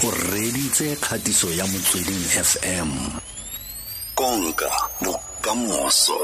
[0.00, 2.88] o reditse kgatiso ya motsweding fm
[4.16, 4.70] konka
[5.04, 6.16] bokamoso.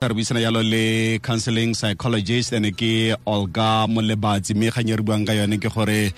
[0.00, 5.26] Re buisana yalo le counseling psychologist ene ke olga molebatsi mme kgang e re buang
[5.28, 6.08] ka yone ke gore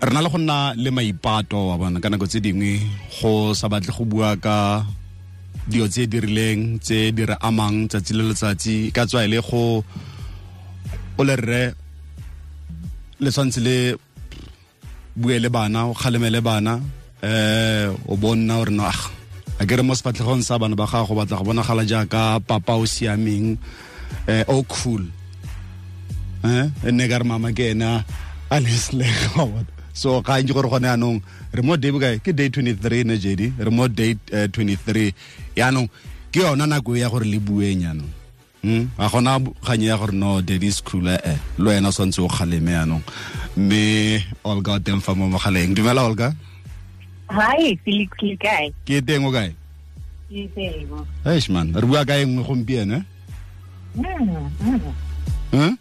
[0.00, 2.80] re na le go nna le maipato wa bona ka nako tse dingwe
[3.20, 4.88] go sa batle go bua ka
[5.68, 8.88] dio tse di rileng tse di re amang tsatsi le letsatsi.
[8.96, 9.84] Ka tswa e le go
[11.18, 11.62] o le rre
[13.20, 14.07] le tshwantse le
[15.18, 16.78] bue le bana o kgalemele bana
[17.22, 21.18] eh o bonna o re no a ke re mo sefatlhegong sa bana ba gago
[21.18, 23.58] batla go bonagala jaaka papa o siameng
[24.30, 25.02] eh o cool.
[26.46, 28.06] Eh ene ka re mama ke ena
[28.46, 29.42] a leslega
[30.00, 31.18] so ga itse gore gone anong
[31.50, 32.22] re mo day bokae?
[32.22, 33.50] Ke day 23 ne jedi?
[33.58, 35.90] Re mo day uh, 23 yaanong
[36.30, 38.17] ke yona nako ya gore le bueng yaanong
[38.58, 38.90] Hmm?
[38.98, 42.28] a gona kgang ya gore no dennis cooler e eh, le wena o tshwanetse o
[42.28, 43.04] kgaleme yanong.
[43.56, 43.82] Mme
[44.44, 45.74] olga o teng fa mo mogaleng.
[45.74, 46.34] Dumela olga?
[47.30, 48.10] Hi felix
[48.82, 49.54] ke teng o kae?
[50.28, 53.04] Eish man re bua ka e nngwe gompieno eh?
[55.52, 55.74] hmm?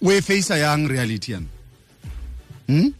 [0.00, 1.50] o e facea yang reality yana
[2.70, 2.94] hmm?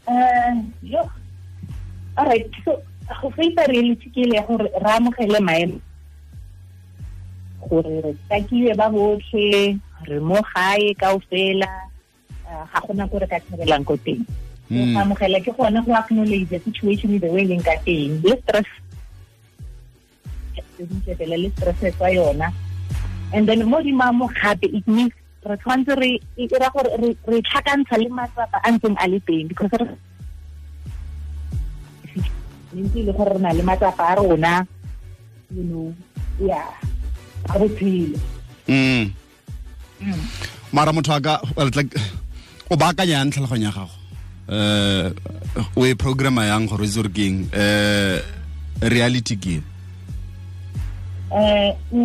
[2.16, 2.50] All right.
[2.64, 2.83] So,
[3.22, 5.78] go face reality ke le gore ra amogele maemo
[7.69, 11.70] gore re takiwe ba botlhe re mo gae kaofela
[12.47, 14.39] uh, ga gona ko re ka tshebelang ko teng go
[14.70, 14.94] Mm.
[15.02, 18.70] amogela ke gone go acknowledge the situation the way leng ka teng le stress
[21.19, 22.55] le stress tsa yona
[23.34, 25.11] and then mo dimamo gape it means
[25.42, 26.11] re tshwanetse re
[26.62, 29.74] ra gore re re tlhakantsha le matsapa a ntseng a le teng because
[32.74, 34.66] re ntse le gore re na le matsapa a rona
[35.54, 35.88] you know
[36.40, 36.62] ya
[37.48, 38.18] a botshelo
[38.70, 39.10] Mm.
[39.98, 40.22] Mm.
[40.72, 41.90] mara motho a ka well, like,
[42.70, 43.96] o baakanya yang tlhaloganyo ya gago?
[44.50, 45.06] Eh
[45.74, 47.50] o e programma yang gore o itse gore ke eng?
[47.50, 48.22] Eh
[48.86, 49.58] reality ke
[51.30, 52.00] eh o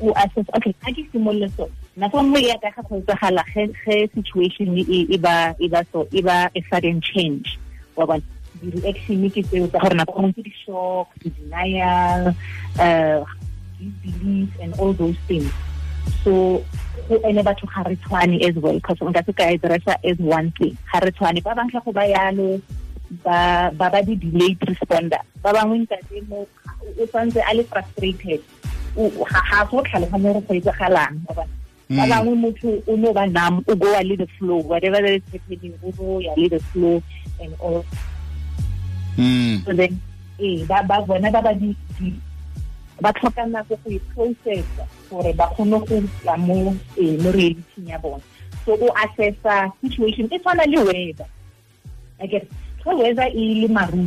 [0.00, 3.68] o assess okay ga ke simolole so nako nngwe ya ka ga go etsagala ge
[3.84, 7.56] ge situation e e ba e ba so e ba a sudden change
[7.96, 8.24] wa bona
[8.62, 12.30] di-reaction ke tseo tsa gore nako nngwe ke di-shock di-denial
[12.78, 13.20] uh,
[13.78, 15.50] disbelief and all those things.
[16.22, 16.62] So
[17.08, 20.50] go ene batho ga re tshwane as well because nka se ka addressa as one
[20.58, 20.76] thing.
[20.92, 22.62] Ga re tshwane ba bangwe go ba yalo
[23.26, 25.18] ba ba ba di delayed responder.
[25.42, 28.40] Ba bangwe ntate mo o tsantse a le frustrated.
[28.94, 31.60] Ga go tlhaloganya re go etsagalang ba bana ba
[31.92, 32.08] Mm.
[32.08, 35.22] bangwe motho o no ba numb o go a le the flow whatever that is
[35.28, 37.02] happening o go ya le the flow
[37.42, 37.84] and all
[39.18, 39.64] Mm.
[39.64, 40.00] so then
[40.40, 41.52] eh ba bona ba ba
[43.02, 47.98] ba tlhoka nako go i-processa gore ba kgone go tla mo eh, mo reality ya
[47.98, 48.22] bona.
[48.64, 51.28] So o assessa situation e tshwana le weather.
[52.20, 52.46] Like
[52.84, 54.06] ge weather e le maruri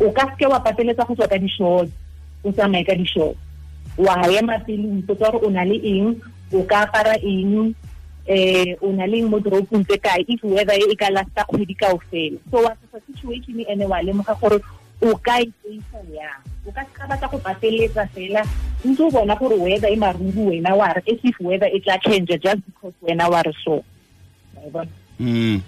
[0.00, 1.90] o ka seke wa pateletsa go tswa ka di-short
[2.44, 3.36] o tsamaye ka di-short.
[3.98, 6.14] Wa ema pele o ipotsa gore o na le eng
[6.54, 7.74] o ka apara eng
[8.26, 12.00] eh o na leng mo toropong tse kae if weather e ka lasta kgwedi kao
[12.08, 14.58] fela so wa sesa situation ene wa lemoga gore
[15.04, 18.40] o ka iteisa yang o ka ka batla go pateletsa fela
[18.80, 22.00] ntse o bona gore weather e maruru wena wa re as if weather e tla
[22.00, 23.84] change just because wena wa re so
[24.56, 24.88] e?
[25.20, 25.60] Mm.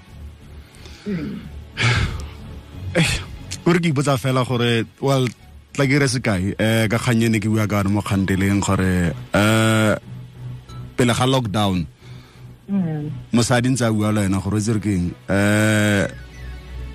[3.66, 5.28] Ore ke ipotsa fela gore well
[5.76, 9.92] tla ke re sekai eh ka kgang ne ke bua ka mo kganteleng gore eh
[10.96, 11.95] pele ga lockdown.
[13.32, 15.10] Mosadi ntse a bua le wena gore o itse re ke eng.
[15.28, 16.06] Eh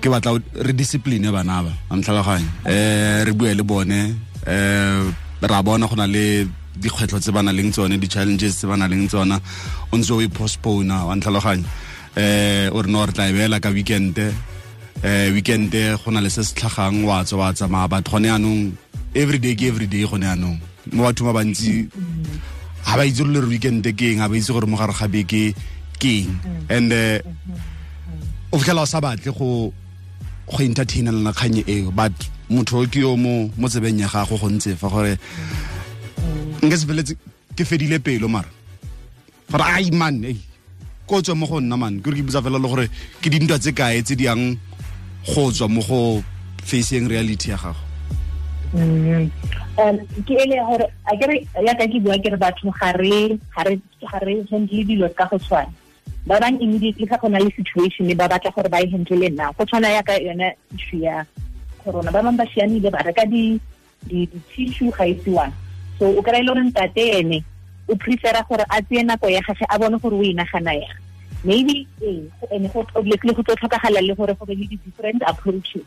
[0.00, 2.48] ke batla re discipline bana ba a ntlhaloganye.
[2.66, 4.14] Eh re bue le bone.
[4.46, 5.02] Eh
[5.40, 6.46] ra bona go na le
[6.76, 9.40] dikgwetlho tse ba na leng tsone di-challenges tse ba na leng tsona.
[9.92, 11.64] O ntse o e postpona wa ntlhaloganye.
[12.16, 14.32] Eh o re no re tla e beela ka weekende
[15.02, 17.88] eh weekende go na le se se tlhagang wa tswa wa tsamaya.
[17.88, 18.72] Batho gone yanong
[19.14, 20.58] everyday ke everyday gone yanong
[20.92, 21.88] mo bathong ba bantsi
[22.84, 25.54] ga ba itse le re weekend ke eng ga ba itse gore mogare ga beke
[25.98, 26.74] ke eng mm-hmm.
[26.74, 28.52] and eh, mm-hmm.
[28.52, 29.72] o fitlhela o sa batle go
[30.46, 31.10] go entertaina
[31.66, 32.12] eo but
[32.50, 36.66] motho ke yo mo mo tsebeng ya gago go ntse fa gore mm-hmm.
[36.66, 37.14] nke se feletse
[37.56, 38.48] ke fedile pelo mara.
[39.50, 40.38] Gore ai man ei
[41.06, 42.00] ko mo go nna man.
[42.00, 42.88] Ke gore ke botsa fela le gore
[43.20, 44.56] ke dintwa tse kae tse di yang
[45.26, 46.24] go tswa mo go
[46.64, 47.91] facing reality ya gago
[48.72, 53.36] ke ele ya gore a kere ya ka ke bua ke re batho ga re
[54.48, 55.72] handle dilo ka go tshwana
[56.26, 59.52] ba bang immediately ga go na le situation ba batla gore ba e handle now
[59.52, 61.24] go tshwana ya ka yone issue ya
[61.84, 63.60] corona ba bang ba sianile ba reka di
[64.08, 65.52] di di tissue ga isiwang
[65.98, 67.44] so o kry-e le gore ntate ene
[67.88, 70.96] o prefera gore a tseye nako ya gage a bone gore o e nagana yang
[71.44, 75.84] maybe ee and obviously go tlo tlhokagala le gore go be le di-different approaches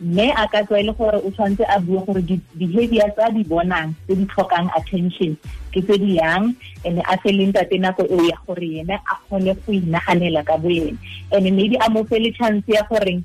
[0.00, 3.44] mme a ka tswa e le gore o tshwanetse a bua gore di-behavior tsa di
[3.46, 5.38] bonang tse di tlhokang attention
[5.70, 6.50] ke tse di yang?
[6.84, 10.58] And a fe leng tate nako eo ya gore yena a kgone go inaganela ka
[10.58, 10.98] bo ene
[11.30, 13.22] and maybe a mo fe le chance ya gore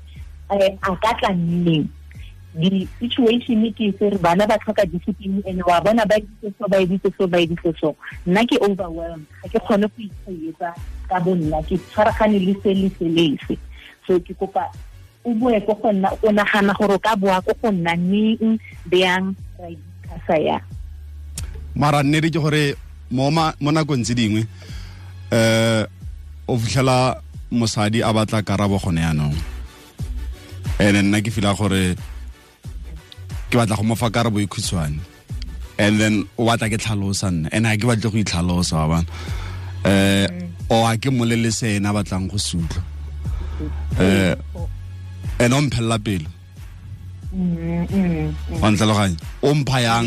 [0.50, 1.90] eh, a ka tla nneng?
[2.54, 7.10] Di-situation ke se bana ba tlhoka discipline and wa bona ba editse so ba editse
[7.18, 7.96] so ba editse so.
[8.26, 10.70] Nna ke overwhelmed ga ke kgone go itshwetsa
[11.10, 13.58] ka bo nna ke tshwaragane le se le se.
[14.06, 14.70] So ke kopa
[15.24, 18.58] o boe ko go nna o nagana gore o ka boa ko go nna neng
[18.88, 20.58] bjang ra ikasa ya.
[21.74, 22.74] Mara nnete ke gore
[23.10, 23.30] mo
[23.70, 24.46] nakong tse dingwe
[25.32, 25.86] um
[26.48, 27.20] o fitlhela
[27.50, 29.36] mosadi a batla karabo gone yaanong
[30.78, 31.94] and nna ke fila gore
[33.50, 34.98] ke batla go mofa karabo e khutshwane.
[35.78, 39.06] And then o batla ke tlhalosa nna and ga ke batle go itlhalosa wa bana
[39.84, 42.82] um o a ke molele se ena batlang go sutlwa.
[44.00, 44.36] Um
[45.40, 46.26] and o mphelela pele
[48.62, 50.06] wa ntlhaloganya o mpha yang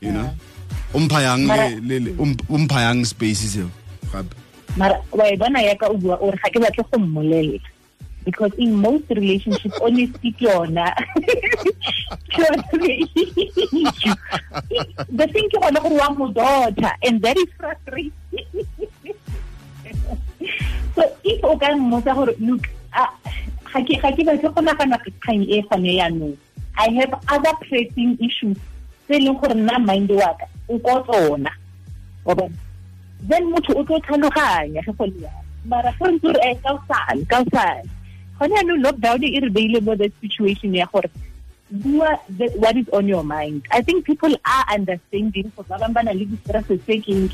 [0.00, 0.30] you know?
[0.94, 1.50] O mpha yang
[2.48, 3.68] o mpha yang space seo
[4.12, 4.36] gape
[4.76, 7.60] mara wa e bona yaka o bua ore ga ke batle go mmolelela
[8.24, 10.88] because in most relationships honesty ke yona.
[15.12, 18.16] The thing ke gone gore wa mo daughter and that is frustrating.
[20.94, 22.70] So if o ka mmotsa gore look
[23.74, 26.36] ga ke batle go nagana kgang e gone
[26.78, 28.58] i have other pressing issues
[29.06, 31.52] tse e leng gore nna mind wa ka o ko tsona.
[33.28, 35.30] Then motho o tlo tlhaloganya ge go le
[35.64, 37.88] mara go ntse re e kaosane kaosane.
[38.38, 41.10] Gone yaanong lockdown e re beile mo the situation ya gore
[41.70, 42.16] bua
[42.56, 43.66] what is on your mind.
[43.70, 47.28] I think people are understanding for ba bangwe ba na le di-stress tse keng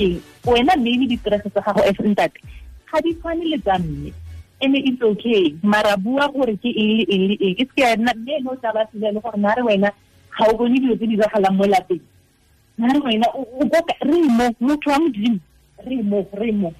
[0.45, 2.39] wena maybe di-stress tsa gago as ntate
[2.91, 4.11] ga di tshwane le tsa mme
[4.61, 5.55] and it's okay.
[5.63, 7.57] Mara bua gore ke eng le eng le eng.
[7.59, 9.91] E seke nna mme ene o tla ba sele le gore na re wena
[10.37, 12.05] ga o bone dilo tse di diragalang mo lapeng.
[12.79, 13.27] Na re wena
[14.05, 15.39] re mo motho wa modimo.
[15.87, 16.73] Re mo re mo.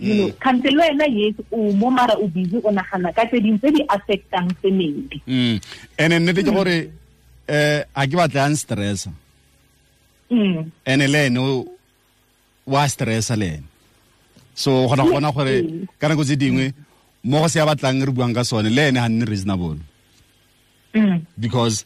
[0.00, 3.58] You kante le wena yes o mo mara o busy o nagana ka tse dingwe
[3.60, 5.60] tse di affectang family mm.
[6.00, 6.88] Ene nnete ke gore
[7.44, 9.12] eh a ke batla ang stressa
[10.32, 10.88] mm.
[10.88, 11.40] Ene le ene
[12.64, 13.68] wa stressa le ene.
[14.54, 16.72] So gona gona gore ka nako tse dingwe
[17.24, 19.78] mo go se ya batlang re buang ka sone le ene ha nne reasonable.
[20.94, 21.22] Mm.
[21.38, 21.84] Because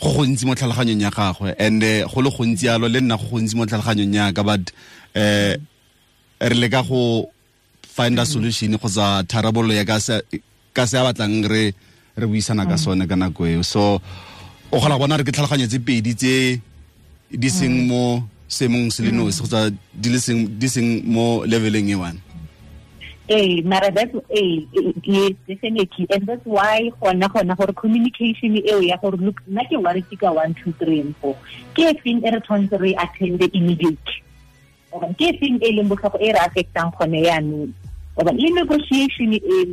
[0.00, 3.56] go gontsi mo tlhaloganyong ya gagwe and go le gontsi yalo le nna go gontsi
[3.56, 4.72] mo tlhaloganyong yaka but
[5.14, 5.56] eh
[6.40, 7.30] re le ka go
[7.82, 11.74] find a solution go tsa tharabollo ya ka se a batlang re
[12.16, 13.62] re buisana ka sone ka nako eo.
[13.62, 14.00] So
[14.70, 16.60] o kgona bona re ke tlhaloganyo tse pedi tse
[17.30, 22.18] di seng mo seemong se le nosi kgotsa di seng mo leveleng e one
[23.28, 24.60] Eh, mara that's eh,
[25.02, 26.06] yes, definitely.
[26.10, 31.36] And that's why gona gona gore communication eo ya look ke and four.
[31.74, 32.94] Ke feng re
[38.16, 39.30] oba ke e negotiation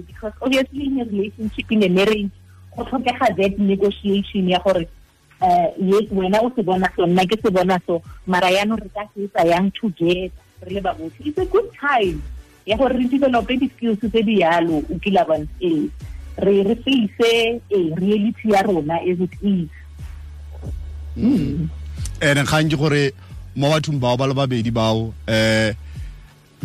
[0.08, 2.32] because obviously in a relationship in a marriage
[2.76, 7.80] go tlhokega that negotiation ya uh, yes wena o se bona so ke se bona
[7.86, 10.32] so mara yang together
[11.24, 12.22] it's a good time
[12.66, 15.90] ya gore re develope di-skills tse di yalo o kila bone ee.
[16.38, 19.70] Re re face ee reality ya rona as it is
[22.26, 23.14] and kgang ke gore
[23.56, 25.74] mo bathong bao ba le babedi bao eh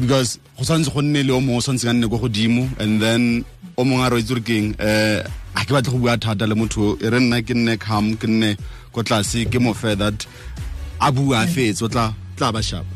[0.00, 3.02] because go tshwanetse go nne le o mongwe o tshwanetse ka nne ko godimo and
[3.02, 3.44] then
[3.76, 5.20] o mongwe a re itse gore keng eh
[5.52, 8.24] ga ke batle go bua thata le motho e re nna ke nne calm ke
[8.24, 8.56] nne
[8.92, 10.24] ko tlase ke mo fair that
[10.96, 12.88] a bua a fetse o tla ba shapa.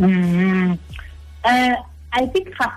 [0.00, 0.85] Mm
[1.46, 1.74] uh,
[2.12, 2.68] I think ga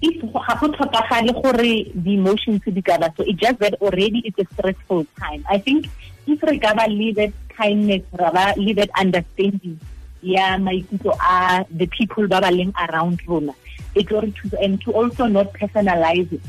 [0.00, 2.82] if ga go tlhokagale gore di-emotions di
[3.16, 5.44] so it's just that already it's a stressful time.
[5.48, 5.86] I think
[6.26, 9.78] if re ka ba that kindness ra ba le that understanding
[10.22, 12.50] ya maikutlo a the people ba ba
[12.88, 13.54] around rona
[13.94, 16.42] it will to and to also not personalize it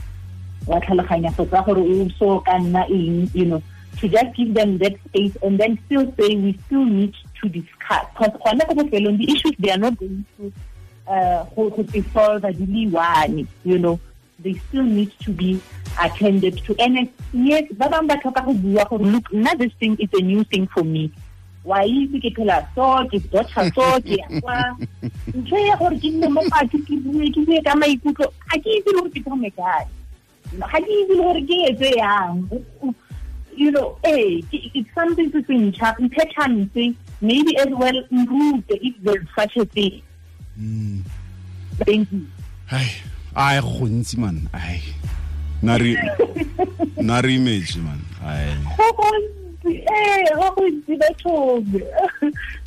[0.68, 2.86] wa tlhaloganya go tsa gore o so ka nna
[3.34, 3.62] you know
[4.00, 8.06] to just give them that space and then still say we still need to discuss.
[8.14, 10.54] Because gona ko bofelong the issues they are not going to
[11.56, 14.00] go be solved di le one you know.
[14.42, 15.62] They still need to be
[16.02, 16.76] attended to.
[16.80, 20.22] And yes ba bangwe ba tlhoka go bua gore look nna this thing is a
[20.22, 21.12] new thing for me.
[21.64, 24.80] Wa itse ke phela so ke dotha so ke kwa?
[25.36, 28.70] Ntho ya gore ke nne mo fatshe ke bue ke bue ka maikutlo ga ke
[28.80, 29.86] itse le gore ke thome kae.
[30.56, 32.48] Ga ke itse le gore ke etse yang.
[33.60, 39.58] You know eh it's something to think mphethanse maybe as well nrute if there's such
[39.58, 40.00] a thing
[41.86, 42.28] thank you.
[42.68, 42.88] Hai
[43.36, 44.50] ai gontsi man.
[44.54, 44.82] Ai
[45.62, 45.96] na re
[46.98, 48.00] na re image man.
[48.24, 48.54] Ai
[49.66, 51.68] eh go gontsi bathong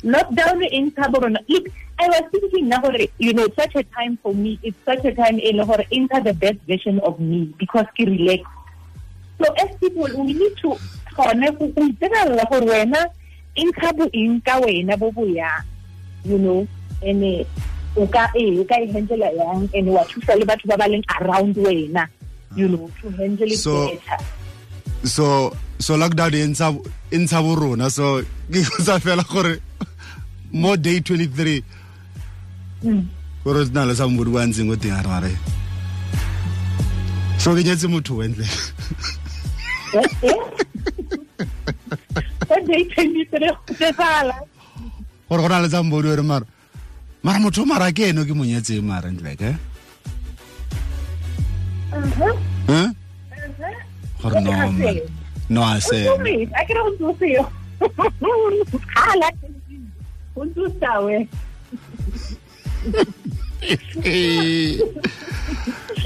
[0.03, 1.67] lockdown in Gaborone look
[1.99, 5.39] I was thinking gore you know such a time for me it's such a time
[5.39, 8.43] e gore enter the best version of me because ke relax.
[9.39, 10.77] So as people we need to
[11.15, 13.09] gone go itsebella gore wena
[13.57, 15.61] intsha bo eng ka wena bo boya
[16.25, 16.67] you know
[17.01, 17.45] ene
[17.95, 20.85] o ka e o ka e handle yang and wa thusa le batho ba ba
[20.89, 22.07] leng around wena.
[22.55, 24.19] You know to handle it So- better.
[25.05, 26.67] so so lockdown e ntsha
[27.11, 27.89] e ntsha bo rona.
[27.89, 28.21] So
[28.51, 29.59] ke sa fela gore
[30.51, 31.63] mo day 23
[32.83, 33.07] Mm.
[33.45, 35.31] gore se na le sa mbodi wa ntseng o teng a re
[37.39, 38.43] so ke nyetse motho wentle
[42.47, 44.35] What day twenty-three go tsala
[45.29, 46.45] gore go na le tsa mbodi o re mara
[47.23, 49.09] mara motho mara ke ene o ke mo nyetseng mara
[51.93, 52.33] Huh?
[52.67, 52.89] uh-huh
[54.23, 54.51] gore no
[55.49, 57.45] no a se Umi, akere go ntse o seo.
[58.93, 59.29] Khala
[60.35, 60.67] go ntse o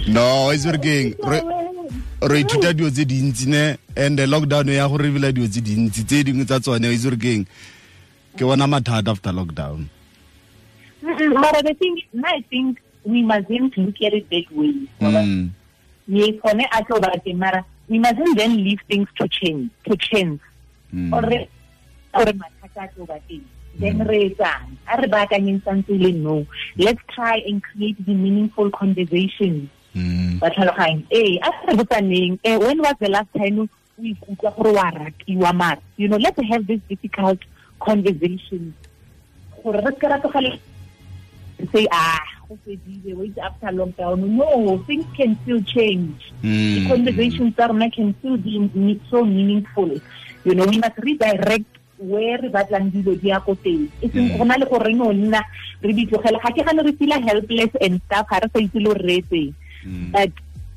[0.08, 1.16] no it's working
[2.22, 3.78] re ithuta dio tse dintsi ne?
[3.96, 7.46] And lockdown ya go revela dio tse dintsi tse dingwe tsa tsone it's working
[8.36, 9.88] ke bona mathata after lockdown
[11.34, 14.74] Mara the thing is, I think we mustn't look at it that way.
[15.02, 15.50] mm.
[16.08, 19.96] Yes, gone a tlo ba teng, mara we mustn't then leave things to change, to
[19.98, 20.42] chance.
[20.94, 21.12] Mm.
[21.14, 21.24] Or
[22.20, 23.44] or mathata a tlo ba teng.
[23.80, 24.78] Then re etsang?
[24.88, 26.46] A re baakanyeng santse le no.
[26.78, 29.70] Let's try and create the meaningful conversations.
[29.96, 30.38] Mm.
[30.40, 33.68] ba tlhaloganye ee a re botsaneng eh, when was the last time o
[33.98, 37.40] ikutlwa gore wa ratiwa mara you know let's have this difficult
[37.80, 38.74] conversation
[39.64, 40.60] gore re se ra tlogele
[41.74, 42.22] say ah
[43.18, 46.88] wait after lockdown no things can still change the Mm.
[46.88, 49.90] conversations tsa rona can still be so meaningful
[50.46, 51.66] you know we must redirect
[51.98, 54.38] where re batlang dilo di ya ko teng e seng Mm.
[54.38, 55.42] go na le gore re no nna
[55.82, 58.78] re di tlogele ga ke gane re feel helpless and stuff ga re sa itse
[58.78, 59.52] le gore re etseng
[59.88, 60.12] Mm.
[60.14, 60.32] but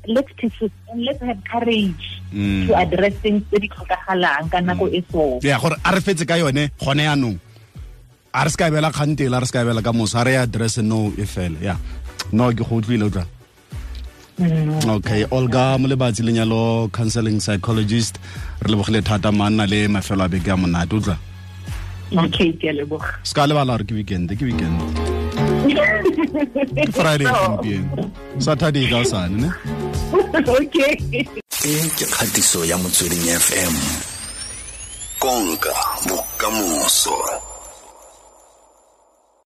[0.09, 2.65] let's persist and let's have courage Mm.
[2.67, 6.25] to address things tse di tlhokagalang ka nako e so ya gore a re fetse
[6.25, 7.37] ka yone gone yanong
[8.33, 10.37] a re se ka bela kgantela a re se ka bela ka moso a re
[10.37, 11.75] address no e fele ya.
[12.31, 13.25] No ke go utlwile utlwa
[14.95, 18.19] okay olga molebatsi lenyalo counseling psychologist.
[18.61, 21.17] Re lebogile thata manna le mafelo a beke a monate utlwa
[22.17, 23.15] okay ke leboga.
[23.23, 24.79] Se ka lebala gore ke weekend ke weekend.
[26.95, 28.11] Friday gompieno.
[28.39, 29.49] Saturday ka sane ne?
[30.39, 30.95] Okay.
[31.61, 33.75] E ke kgatiso ya motsweding fm
[35.19, 35.73] konka
[36.07, 37.50] bokamoso